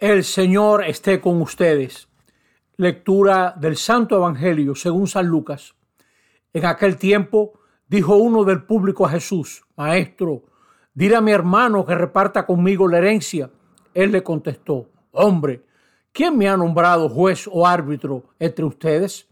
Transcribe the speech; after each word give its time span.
El 0.00 0.24
Señor 0.24 0.82
esté 0.86 1.20
con 1.20 1.42
ustedes. 1.42 2.08
Lectura 2.78 3.54
del 3.60 3.76
Santo 3.76 4.16
Evangelio 4.16 4.74
según 4.74 5.06
San 5.06 5.26
Lucas. 5.26 5.74
En 6.54 6.64
aquel 6.64 6.96
tiempo 6.96 7.60
dijo 7.86 8.16
uno 8.16 8.44
del 8.44 8.62
público 8.62 9.04
a 9.04 9.10
Jesús, 9.10 9.62
Maestro, 9.76 10.44
dile 10.94 11.16
a 11.16 11.20
mi 11.20 11.32
hermano 11.32 11.84
que 11.84 11.94
reparta 11.94 12.46
conmigo 12.46 12.88
la 12.88 12.96
herencia. 12.96 13.50
Él 13.92 14.10
le 14.10 14.22
contestó, 14.22 14.88
Hombre, 15.10 15.66
¿quién 16.12 16.38
me 16.38 16.48
ha 16.48 16.56
nombrado 16.56 17.10
juez 17.10 17.46
o 17.52 17.66
árbitro 17.66 18.24
entre 18.38 18.64
ustedes? 18.64 19.28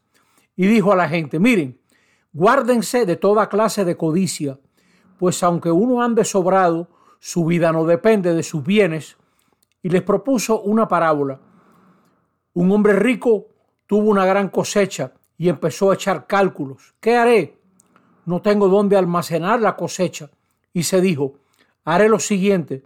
Y 0.55 0.67
dijo 0.67 0.93
a 0.93 0.97
la 0.97 1.09
gente, 1.09 1.39
miren, 1.39 1.81
guárdense 2.35 3.07
de 3.07 3.17
toda 3.17 3.49
clase 3.49 3.87
de 3.87 3.97
codicia, 3.97 4.59
pues 5.19 5.43
aunque 5.43 5.71
uno 5.71 6.03
ande 6.03 6.27
sobrado, 6.27 6.91
su 7.21 7.47
vida 7.47 7.73
no 7.73 7.87
depende 7.87 8.35
de 8.35 8.43
sus 8.43 8.63
bienes 8.63 9.17
y 9.83 9.89
les 9.89 10.03
propuso 10.03 10.61
una 10.63 10.89
parábola. 10.89 11.41
Un 12.55 12.71
hombre 12.73 12.95
rico 12.95 13.47
tuvo 13.87 14.11
una 14.11 14.27
gran 14.27 14.49
cosecha 14.49 15.13
y 15.37 15.49
empezó 15.49 15.91
a 15.91 15.95
echar 15.95 16.27
cálculos. 16.27 16.95
¿Qué 17.01 17.17
haré? 17.17 17.59
No 18.27 18.43
tengo 18.43 18.69
dónde 18.69 18.97
almacenar 18.97 19.61
la 19.61 19.77
cosecha. 19.77 20.31
Y 20.73 20.83
se 20.83 21.01
dijo, 21.01 21.35
haré 21.85 22.09
lo 22.09 22.19
siguiente, 22.19 22.85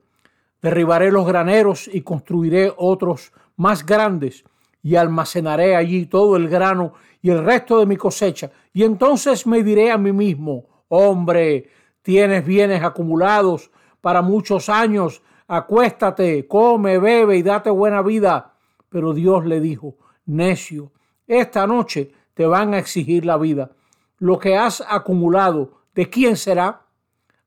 derribaré 0.61 1.11
los 1.11 1.27
graneros 1.27 1.89
y 1.93 2.03
construiré 2.03 2.73
otros 2.77 3.33
más 3.57 3.85
grandes 3.85 4.45
y 4.83 4.97
almacenaré 4.97 5.77
allí 5.77 6.07
todo 6.07 6.37
el 6.37 6.49
grano 6.49 6.93
y 7.21 7.31
el 7.31 7.45
resto 7.45 7.79
de 7.79 7.87
mi 7.87 7.97
cosecha. 7.97 8.51
Y 8.73 8.83
entonces 8.83 9.47
me 9.47 9.63
diré 9.63 9.91
a 9.91 9.99
mí 9.99 10.13
mismo, 10.13 10.85
hombre, 10.89 11.71
tienes 12.03 12.45
bienes 12.45 12.83
acumulados 12.83 13.71
para 14.01 14.23
muchos 14.23 14.69
años, 14.69 15.23
acuéstate, 15.53 16.47
come, 16.47 16.99
bebe 16.99 17.37
y 17.37 17.43
date 17.43 17.69
buena 17.69 18.01
vida. 18.01 18.55
Pero 18.89 19.13
Dios 19.13 19.45
le 19.45 19.61
dijo, 19.61 19.97
necio, 20.25 20.93
esta 21.27 21.67
noche 21.67 22.11
te 22.33 22.47
van 22.47 22.73
a 22.73 22.79
exigir 22.79 23.27
la 23.27 23.37
vida. 23.37 23.71
Lo 24.19 24.39
que 24.39 24.57
has 24.57 24.83
acumulado, 24.89 25.83
¿de 25.95 26.09
quién 26.09 26.39
será? 26.39 26.87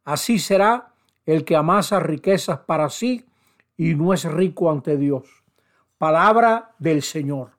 Así 0.03 0.38
será 0.38 0.94
el 1.25 1.44
que 1.44 1.56
amasa 1.56 2.00
riquezas 2.00 2.59
para 2.59 2.92
sí 2.92 3.25
y 3.75 3.95
no 3.95 4.14
es 4.14 4.23
rico 4.25 4.69
ante 4.69 4.97
Dios. 4.97 5.23
Palabra 5.97 6.75
del 6.78 7.02
Señor. 7.02 7.53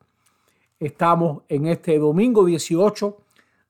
Estamos 0.78 1.42
en 1.48 1.66
este 1.66 1.98
domingo 1.98 2.44
18 2.44 3.16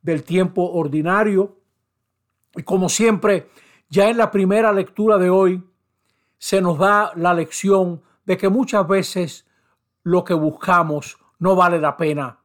del 0.02 0.24
tiempo 0.24 0.72
ordinario 0.72 1.56
y 2.54 2.62
como 2.64 2.90
siempre, 2.90 3.48
ya 3.88 4.10
en 4.10 4.18
la 4.18 4.30
primera 4.30 4.72
lectura 4.72 5.16
de 5.16 5.30
hoy, 5.30 5.62
se 6.38 6.60
nos 6.60 6.78
da 6.78 7.12
la 7.16 7.34
lección 7.34 8.02
de 8.24 8.36
que 8.36 8.48
muchas 8.48 8.86
veces 8.86 9.46
lo 10.02 10.24
que 10.24 10.34
buscamos 10.34 11.18
no 11.38 11.56
vale 11.56 11.80
la 11.80 11.96
pena. 11.96 12.38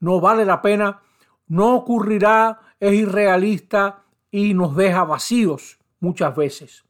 No 0.00 0.20
vale 0.20 0.44
la 0.44 0.60
pena, 0.60 1.02
no 1.48 1.74
ocurrirá, 1.74 2.60
es 2.78 2.92
irrealista 2.92 4.02
y 4.30 4.54
nos 4.54 4.76
deja 4.76 5.04
vacíos 5.04 5.78
muchas 6.00 6.36
veces. 6.36 6.84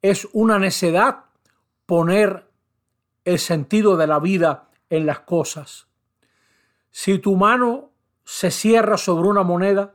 Es 0.00 0.28
una 0.32 0.58
necedad 0.58 1.24
poner 1.86 2.48
el 3.24 3.38
sentido 3.38 3.96
de 3.96 4.06
la 4.06 4.18
vida 4.18 4.68
en 4.90 5.06
las 5.06 5.20
cosas. 5.20 5.88
Si 6.90 7.18
tu 7.18 7.36
mano 7.36 7.90
se 8.24 8.50
cierra 8.50 8.96
sobre 8.96 9.28
una 9.28 9.42
moneda, 9.42 9.94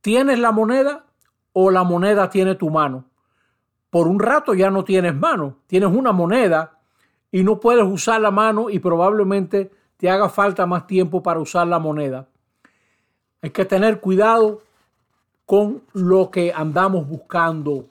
¿tienes 0.00 0.38
la 0.38 0.52
moneda 0.52 1.06
o 1.52 1.70
la 1.70 1.84
moneda 1.84 2.30
tiene 2.30 2.54
tu 2.54 2.70
mano? 2.70 3.04
Por 3.90 4.08
un 4.08 4.20
rato 4.20 4.54
ya 4.54 4.70
no 4.70 4.84
tienes 4.84 5.14
mano, 5.14 5.58
tienes 5.66 5.90
una 5.90 6.12
moneda 6.12 6.78
y 7.30 7.42
no 7.42 7.60
puedes 7.60 7.84
usar 7.84 8.20
la 8.20 8.30
mano 8.30 8.70
y 8.70 8.78
probablemente 8.78 9.70
te 9.96 10.10
haga 10.10 10.28
falta 10.28 10.66
más 10.66 10.86
tiempo 10.86 11.22
para 11.22 11.40
usar 11.40 11.66
la 11.66 11.78
moneda. 11.78 12.28
Hay 13.42 13.50
que 13.50 13.64
tener 13.64 14.00
cuidado 14.00 14.62
con 15.44 15.82
lo 15.92 16.30
que 16.30 16.52
andamos 16.52 17.08
buscando. 17.08 17.86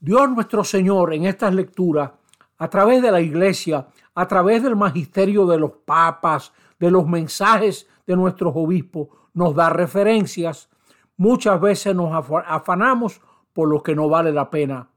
Dios 0.00 0.30
nuestro 0.30 0.64
Señor 0.64 1.12
en 1.12 1.26
estas 1.26 1.54
lecturas, 1.54 2.10
a 2.56 2.68
través 2.68 3.02
de 3.02 3.10
la 3.10 3.20
iglesia, 3.20 3.86
a 4.14 4.26
través 4.26 4.62
del 4.62 4.76
magisterio 4.76 5.46
de 5.46 5.58
los 5.58 5.72
papas, 5.84 6.52
de 6.78 6.90
los 6.90 7.06
mensajes 7.06 7.86
de 8.06 8.16
nuestros 8.16 8.52
obispos, 8.56 9.08
nos 9.34 9.54
da 9.54 9.68
referencias. 9.68 10.68
Muchas 11.16 11.60
veces 11.60 11.94
nos 11.94 12.12
afanamos 12.46 13.20
por 13.52 13.68
lo 13.68 13.82
que 13.82 13.94
no 13.94 14.08
vale 14.08 14.32
la 14.32 14.50
pena. 14.50 14.88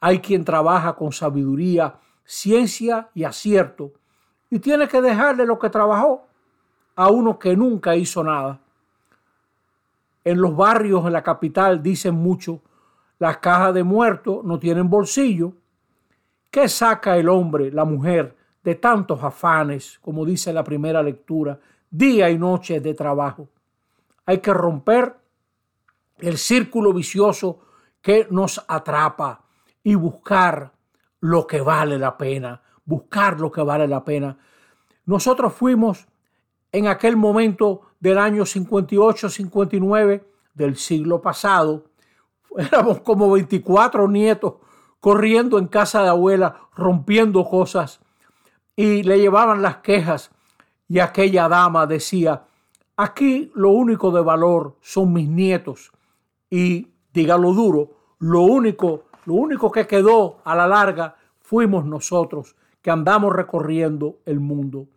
Hay 0.00 0.20
quien 0.20 0.44
trabaja 0.44 0.94
con 0.94 1.12
sabiduría, 1.12 1.96
ciencia 2.24 3.10
y 3.14 3.24
acierto 3.24 3.92
y 4.50 4.58
tiene 4.58 4.86
que 4.88 5.00
dejarle 5.00 5.46
lo 5.46 5.58
que 5.58 5.70
trabajó 5.70 6.26
a 6.96 7.10
uno 7.10 7.38
que 7.38 7.56
nunca 7.56 7.96
hizo 7.96 8.22
nada. 8.22 8.60
En 10.22 10.40
los 10.40 10.56
barrios 10.56 11.04
en 11.06 11.12
la 11.12 11.22
capital 11.22 11.82
dicen 11.82 12.14
mucho, 12.14 12.62
las 13.18 13.38
cajas 13.38 13.74
de 13.74 13.82
muertos 13.82 14.44
no 14.44 14.58
tienen 14.58 14.88
bolsillo. 14.88 15.54
¿Qué 16.50 16.68
saca 16.68 17.16
el 17.16 17.28
hombre, 17.28 17.70
la 17.70 17.84
mujer, 17.84 18.36
de 18.62 18.76
tantos 18.76 19.22
afanes, 19.22 19.98
como 20.00 20.24
dice 20.24 20.52
la 20.52 20.64
primera 20.64 21.02
lectura, 21.02 21.58
día 21.90 22.30
y 22.30 22.38
noche 22.38 22.80
de 22.80 22.94
trabajo? 22.94 23.48
Hay 24.24 24.38
que 24.38 24.54
romper 24.54 25.16
el 26.18 26.38
círculo 26.38 26.92
vicioso 26.92 27.58
que 28.04 28.28
nos 28.30 28.62
atrapa 28.68 29.46
y 29.82 29.94
buscar 29.94 30.72
lo 31.20 31.46
que 31.46 31.62
vale 31.62 31.98
la 31.98 32.18
pena, 32.18 32.60
buscar 32.84 33.40
lo 33.40 33.50
que 33.50 33.62
vale 33.62 33.88
la 33.88 34.04
pena. 34.04 34.36
Nosotros 35.06 35.54
fuimos 35.54 36.06
en 36.70 36.86
aquel 36.86 37.16
momento 37.16 37.80
del 38.00 38.18
año 38.18 38.42
58-59 38.42 40.22
del 40.52 40.76
siglo 40.76 41.22
pasado, 41.22 41.86
éramos 42.58 43.00
como 43.00 43.30
24 43.30 44.06
nietos 44.08 44.56
corriendo 45.00 45.58
en 45.58 45.68
casa 45.68 46.02
de 46.02 46.10
abuela, 46.10 46.68
rompiendo 46.76 47.42
cosas, 47.46 48.00
y 48.76 49.02
le 49.02 49.18
llevaban 49.18 49.62
las 49.62 49.78
quejas. 49.78 50.30
Y 50.88 50.98
aquella 50.98 51.48
dama 51.48 51.86
decía, 51.86 52.44
aquí 52.98 53.50
lo 53.54 53.70
único 53.70 54.10
de 54.10 54.20
valor 54.20 54.76
son 54.82 55.14
mis 55.14 55.26
nietos 55.26 55.90
y 56.50 56.93
dígalo 57.14 57.52
duro, 57.52 57.90
lo 58.18 58.42
único, 58.42 59.04
lo 59.24 59.34
único 59.34 59.70
que 59.70 59.86
quedó 59.86 60.40
a 60.44 60.54
la 60.54 60.66
larga 60.66 61.16
fuimos 61.40 61.86
nosotros 61.86 62.56
que 62.82 62.90
andamos 62.90 63.32
recorriendo 63.32 64.18
el 64.26 64.40
mundo. 64.40 64.88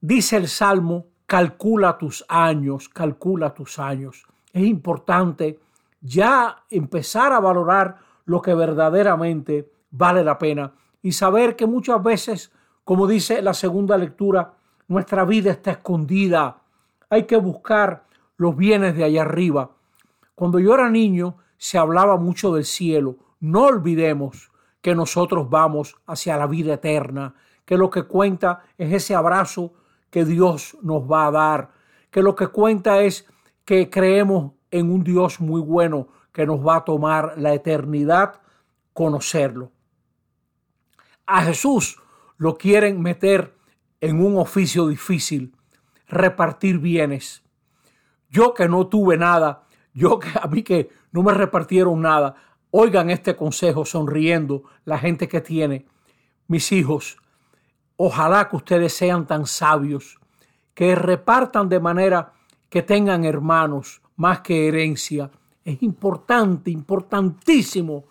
Dice 0.00 0.36
el 0.36 0.48
Salmo, 0.48 1.06
calcula 1.26 1.98
tus 1.98 2.24
años, 2.28 2.88
calcula 2.88 3.52
tus 3.52 3.78
años. 3.78 4.26
Es 4.52 4.64
importante 4.64 5.60
ya 6.00 6.64
empezar 6.70 7.32
a 7.32 7.40
valorar 7.40 7.98
lo 8.24 8.40
que 8.40 8.54
verdaderamente 8.54 9.70
vale 9.90 10.24
la 10.24 10.38
pena 10.38 10.72
y 11.02 11.12
saber 11.12 11.56
que 11.56 11.66
muchas 11.66 12.02
veces, 12.02 12.52
como 12.84 13.06
dice 13.06 13.42
la 13.42 13.54
segunda 13.54 13.98
lectura, 13.98 14.54
nuestra 14.86 15.24
vida 15.24 15.50
está 15.50 15.72
escondida. 15.72 16.62
Hay 17.10 17.24
que 17.24 17.36
buscar 17.36 18.04
los 18.36 18.56
bienes 18.56 18.96
de 18.96 19.04
allá 19.04 19.22
arriba. 19.22 19.70
Cuando 20.38 20.60
yo 20.60 20.72
era 20.72 20.88
niño 20.88 21.38
se 21.56 21.78
hablaba 21.78 22.16
mucho 22.16 22.54
del 22.54 22.64
cielo. 22.64 23.16
No 23.40 23.64
olvidemos 23.64 24.52
que 24.80 24.94
nosotros 24.94 25.50
vamos 25.50 25.96
hacia 26.06 26.36
la 26.36 26.46
vida 26.46 26.74
eterna, 26.74 27.34
que 27.64 27.76
lo 27.76 27.90
que 27.90 28.04
cuenta 28.04 28.62
es 28.76 28.92
ese 28.92 29.16
abrazo 29.16 29.72
que 30.10 30.24
Dios 30.24 30.76
nos 30.80 31.02
va 31.10 31.26
a 31.26 31.32
dar, 31.32 31.72
que 32.12 32.22
lo 32.22 32.36
que 32.36 32.46
cuenta 32.46 33.00
es 33.02 33.26
que 33.64 33.90
creemos 33.90 34.52
en 34.70 34.92
un 34.92 35.02
Dios 35.02 35.40
muy 35.40 35.60
bueno 35.60 36.06
que 36.30 36.46
nos 36.46 36.64
va 36.64 36.76
a 36.76 36.84
tomar 36.84 37.34
la 37.36 37.52
eternidad 37.52 38.40
conocerlo. 38.92 39.72
A 41.26 41.42
Jesús 41.42 42.00
lo 42.36 42.56
quieren 42.56 43.02
meter 43.02 43.56
en 44.00 44.24
un 44.24 44.38
oficio 44.38 44.86
difícil, 44.86 45.56
repartir 46.06 46.78
bienes. 46.78 47.42
Yo 48.30 48.54
que 48.54 48.68
no 48.68 48.86
tuve 48.86 49.16
nada, 49.16 49.64
yo 49.98 50.20
a 50.40 50.46
mí 50.46 50.62
que 50.62 50.90
no 51.10 51.22
me 51.22 51.34
repartieron 51.34 52.00
nada, 52.00 52.36
oigan 52.70 53.10
este 53.10 53.34
consejo 53.34 53.84
sonriendo 53.84 54.62
la 54.84 54.96
gente 54.96 55.26
que 55.26 55.40
tiene. 55.40 55.86
Mis 56.46 56.70
hijos, 56.70 57.18
ojalá 57.96 58.48
que 58.48 58.56
ustedes 58.56 58.92
sean 58.92 59.26
tan 59.26 59.46
sabios, 59.46 60.18
que 60.72 60.94
repartan 60.94 61.68
de 61.68 61.80
manera 61.80 62.32
que 62.70 62.82
tengan 62.82 63.24
hermanos 63.24 64.00
más 64.16 64.40
que 64.40 64.68
herencia. 64.68 65.30
Es 65.64 65.82
importante, 65.82 66.70
importantísimo 66.70 68.04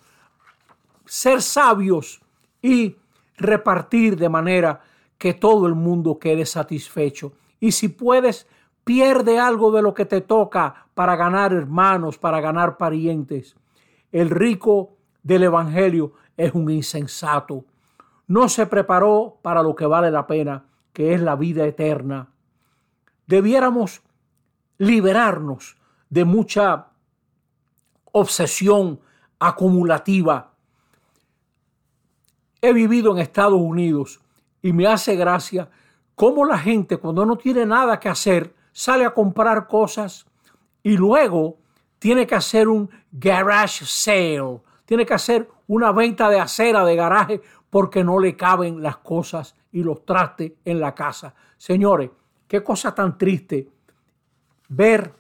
ser 1.06 1.42
sabios 1.42 2.20
y 2.62 2.98
repartir 3.38 4.18
de 4.18 4.28
manera 4.28 4.82
que 5.18 5.34
todo 5.34 5.68
el 5.68 5.76
mundo 5.76 6.20
quede 6.20 6.46
satisfecho. 6.46 7.32
Y 7.62 7.72
si 7.72 7.88
puedes, 7.88 8.46
Pierde 8.88 9.38
algo 9.38 9.70
de 9.74 9.82
lo 9.82 9.94
que 9.94 10.06
te 10.06 10.22
toca 10.22 10.88
para 10.94 11.18
ganar 11.18 11.52
hermanos, 11.52 12.18
para 12.18 12.40
ganar 12.40 12.78
parientes. 12.78 13.58
El 14.14 14.30
rico 14.30 14.96
del 15.24 15.44
Evangelio 15.44 16.14
es 16.38 16.54
un 16.54 16.72
insensato. 16.72 17.66
No 18.28 18.48
se 18.48 18.66
preparó 18.66 19.40
para 19.42 19.62
lo 19.62 19.76
que 19.76 19.86
vale 19.86 20.10
la 20.10 20.26
pena, 20.26 20.64
que 20.94 21.14
es 21.14 21.20
la 21.20 21.36
vida 21.36 21.66
eterna. 21.66 22.30
Debiéramos 23.26 24.04
liberarnos 24.78 25.76
de 26.10 26.24
mucha 26.24 26.88
obsesión 28.14 29.02
acumulativa. 29.38 30.54
He 32.62 32.72
vivido 32.72 33.12
en 33.12 33.18
Estados 33.18 33.60
Unidos 33.60 34.22
y 34.62 34.72
me 34.72 34.88
hace 34.88 35.18
gracia 35.18 35.70
cómo 36.16 36.46
la 36.46 36.58
gente 36.58 36.96
cuando 36.96 37.26
no 37.26 37.36
tiene 37.36 37.66
nada 37.66 38.00
que 38.00 38.08
hacer 38.08 38.56
sale 38.78 39.06
a 39.06 39.10
comprar 39.10 39.66
cosas 39.66 40.28
y 40.84 40.96
luego 40.98 41.58
tiene 41.98 42.28
que 42.28 42.36
hacer 42.36 42.68
un 42.68 42.88
garage 43.12 43.84
sale, 43.88 44.62
tiene 44.86 45.04
que 45.04 45.16
hacer 45.16 45.50
una 45.66 45.92
venta 45.92 46.30
de 46.30 46.40
acera 46.40 46.86
de 46.86 46.96
garaje 46.96 47.42
porque 47.72 48.04
no 48.04 48.20
le 48.20 48.38
caben 48.38 48.84
las 48.84 48.98
cosas 48.98 49.56
y 49.72 49.82
los 49.82 50.06
trastes 50.06 50.52
en 50.64 50.80
la 50.80 50.94
casa. 50.94 51.34
Señores, 51.58 52.12
qué 52.48 52.62
cosa 52.62 52.94
tan 52.94 53.18
triste 53.18 53.68
ver 54.70 55.12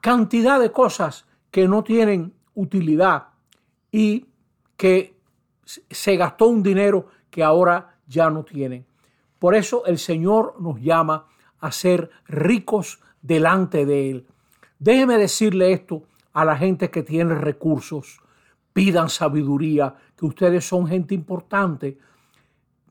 cantidad 0.00 0.58
de 0.58 0.72
cosas 0.72 1.26
que 1.50 1.68
no 1.68 1.84
tienen 1.84 2.32
utilidad 2.54 3.26
y 3.90 4.26
que 4.78 5.18
se 5.66 6.16
gastó 6.16 6.46
un 6.46 6.62
dinero 6.62 7.08
que 7.28 7.42
ahora 7.42 7.98
ya 8.06 8.30
no 8.30 8.42
tienen. 8.42 8.86
Por 9.38 9.54
eso 9.54 9.84
el 9.84 9.98
Señor 9.98 10.54
nos 10.58 10.80
llama 10.80 11.26
a 11.62 11.72
ser 11.72 12.10
ricos 12.26 13.00
delante 13.22 13.86
de 13.86 14.10
Él. 14.10 14.26
Déjeme 14.78 15.16
decirle 15.16 15.72
esto 15.72 16.02
a 16.32 16.44
la 16.44 16.56
gente 16.56 16.90
que 16.90 17.02
tiene 17.02 17.36
recursos. 17.36 18.20
Pidan 18.72 19.08
sabiduría, 19.08 19.94
que 20.16 20.26
ustedes 20.26 20.66
son 20.66 20.86
gente 20.86 21.14
importante. 21.14 21.98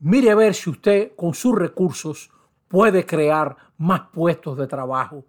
Mire 0.00 0.30
a 0.30 0.34
ver 0.34 0.54
si 0.54 0.70
usted 0.70 1.12
con 1.14 1.34
sus 1.34 1.56
recursos 1.56 2.30
puede 2.66 3.04
crear 3.04 3.54
más 3.76 4.08
puestos 4.12 4.56
de 4.56 4.66
trabajo. 4.66 5.24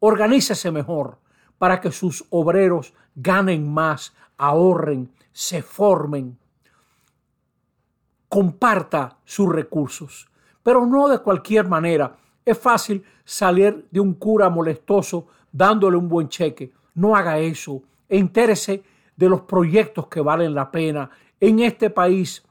Organícese 0.00 0.70
mejor 0.70 1.18
para 1.58 1.80
que 1.80 1.92
sus 1.92 2.24
obreros 2.30 2.94
ganen 3.14 3.70
más, 3.72 4.14
ahorren, 4.38 5.12
se 5.32 5.62
formen. 5.62 6.38
Comparta 8.28 9.18
sus 9.24 9.52
recursos, 9.52 10.30
pero 10.62 10.86
no 10.86 11.08
de 11.08 11.18
cualquier 11.18 11.68
manera. 11.68 12.16
Es 12.46 12.56
fácil 12.56 13.02
salir 13.24 13.88
de 13.90 13.98
un 13.98 14.14
cura 14.14 14.48
molestoso 14.48 15.26
dándole 15.50 15.96
un 15.96 16.08
buen 16.08 16.28
cheque. 16.28 16.72
No 16.94 17.16
haga 17.16 17.40
eso. 17.40 17.82
Entérese 18.08 18.84
de 19.16 19.28
los 19.28 19.40
proyectos 19.40 20.06
que 20.06 20.20
valen 20.20 20.54
la 20.54 20.70
pena. 20.70 21.10
En 21.40 21.58
este 21.58 21.90
país, 21.90 22.44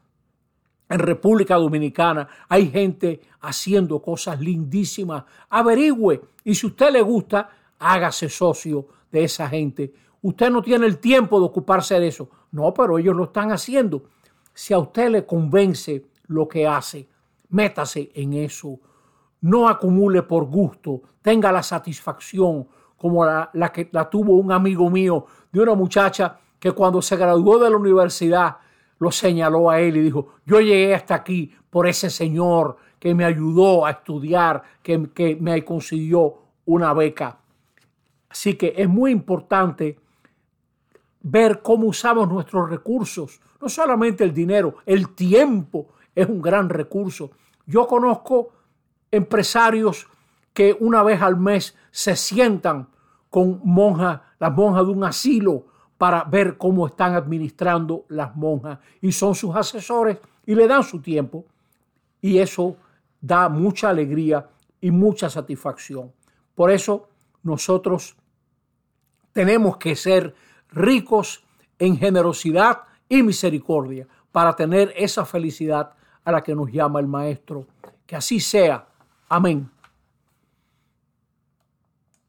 en 0.90 1.00
República 1.00 1.56
Dominicana, 1.56 2.28
hay 2.50 2.70
gente 2.70 3.22
haciendo 3.40 4.02
cosas 4.02 4.42
lindísimas. 4.42 5.24
Averigüe 5.50 6.22
y 6.44 6.56
si 6.56 6.68
usted 6.68 6.92
le 6.92 7.02
gusta, 7.02 7.50
hágase 7.80 8.28
socio 8.28 8.88
de 9.10 9.24
esa 9.24 9.48
gente. 9.48 9.94
Usted 10.22 10.50
no 10.50 10.62
tiene 10.62 10.88
el 10.88 10.98
tiempo 10.98 11.40
de 11.40 11.46
ocuparse 11.46 11.98
de 12.02 12.10
eso. 12.10 12.30
No, 12.52 12.74
pero 12.74 13.00
ellos 13.00 13.16
lo 13.16 13.26
están 13.26 13.54
haciendo. 13.54 14.04
Si 14.54 14.74
a 14.74 14.78
usted 14.78 15.10
le 15.10 15.26
convence 15.26 16.04
lo 16.28 16.50
que 16.50 16.68
hace, 16.68 17.08
métase 17.48 18.12
en 18.14 18.34
eso. 18.34 18.78
No 19.46 19.70
acumule 19.70 20.24
por 20.24 20.46
gusto, 20.46 21.04
tenga 21.22 21.52
la 21.52 21.62
satisfacción 21.62 22.68
como 22.98 23.24
la, 23.24 23.52
que 23.72 23.90
la 23.92 24.10
tuvo 24.10 24.34
un 24.38 24.52
amigo 24.52 24.90
mío 24.90 25.28
de 25.52 25.60
una 25.62 25.76
muchacha 25.76 26.40
que 26.58 26.72
cuando 26.72 27.00
se 27.00 27.16
graduó 27.16 27.60
de 27.60 27.70
la 27.70 27.78
universidad 27.78 28.58
lo 28.98 29.12
señaló 29.12 29.70
a 29.70 29.80
él 29.80 29.98
y 29.98 30.02
dijo, 30.02 30.30
yo 30.48 30.62
llegué 30.62 30.96
hasta 30.96 31.14
aquí 31.14 31.54
por 31.70 31.86
ese 31.86 32.10
señor 32.10 32.78
que 32.98 33.14
me 33.14 33.24
ayudó 33.24 33.86
a 33.86 33.92
estudiar, 33.92 34.64
que, 34.82 35.12
que 35.14 35.38
me 35.40 35.64
consiguió 35.64 36.38
una 36.66 36.92
beca. 36.96 37.38
Así 38.28 38.56
que 38.56 38.74
es 38.76 38.90
muy 38.90 39.12
importante 39.12 40.00
ver 41.22 41.62
cómo 41.62 41.86
usamos 41.86 42.28
nuestros 42.28 42.68
recursos, 42.68 43.40
no 43.62 43.70
solamente 43.70 44.24
el 44.24 44.34
dinero, 44.34 44.78
el 44.88 45.14
tiempo 45.14 45.90
es 46.16 46.28
un 46.28 46.42
gran 46.42 46.68
recurso. 46.68 47.30
Yo 47.68 47.86
conozco 47.86 48.56
empresarios 49.16 50.08
que 50.54 50.76
una 50.80 51.04
vez 51.04 51.22
al 51.22 51.38
mes 51.38 51.76
se 51.92 52.16
sientan 52.16 52.88
con 53.30 53.62
monjas, 53.64 54.22
las 54.40 54.54
monjas 54.54 54.86
de 54.86 54.92
un 54.92 55.04
asilo, 55.04 55.66
para 55.98 56.24
ver 56.24 56.58
cómo 56.58 56.88
están 56.88 57.16
administrando 57.16 58.06
las 58.10 58.36
monjas 58.36 58.80
y 59.02 59.12
son 59.12 59.34
sus 59.34 59.56
asesores 59.56 60.18
y 60.46 60.54
le 60.54 60.68
dan 60.68 60.84
su 60.84 61.02
tiempo 61.02 61.46
y 62.22 62.38
eso 62.38 62.76
da 63.22 63.50
mucha 63.50 63.90
alegría 63.90 64.48
y 64.82 64.92
mucha 64.92 65.30
satisfacción. 65.30 66.12
Por 66.54 66.70
eso 66.72 67.10
nosotros 67.44 68.16
tenemos 69.32 69.78
que 69.78 69.96
ser 69.96 70.36
ricos 70.72 71.44
en 71.80 71.98
generosidad 71.98 72.84
y 73.08 73.24
misericordia 73.24 74.08
para 74.32 74.56
tener 74.56 74.94
esa 74.96 75.26
felicidad 75.26 75.94
a 76.24 76.32
la 76.32 76.42
que 76.42 76.56
nos 76.56 76.72
llama 76.72 77.00
el 77.00 77.08
Maestro. 77.08 77.68
Que 78.06 78.16
así 78.16 78.40
sea. 78.40 78.88
Amém. 79.30 79.68